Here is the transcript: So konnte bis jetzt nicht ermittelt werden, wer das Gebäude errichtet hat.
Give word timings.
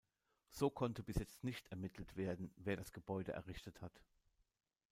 So 0.49 0.71
konnte 0.71 1.03
bis 1.03 1.17
jetzt 1.17 1.43
nicht 1.43 1.67
ermittelt 1.67 2.15
werden, 2.15 2.51
wer 2.55 2.75
das 2.75 2.91
Gebäude 2.91 3.33
errichtet 3.33 3.83
hat. 3.83 4.01